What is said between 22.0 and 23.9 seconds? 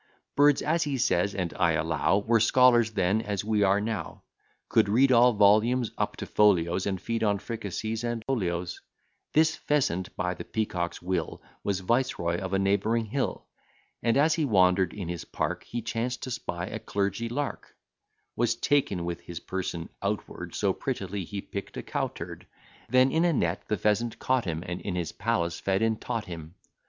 t d: Then in a net the